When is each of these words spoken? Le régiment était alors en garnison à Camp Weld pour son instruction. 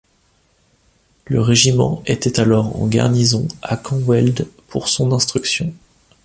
Le 1.27 1.39
régiment 1.41 2.01
était 2.07 2.39
alors 2.39 2.75
en 2.81 2.87
garnison 2.87 3.47
à 3.61 3.77
Camp 3.77 3.99
Weld 3.99 4.47
pour 4.67 4.89
son 4.89 5.11
instruction. 5.11 5.75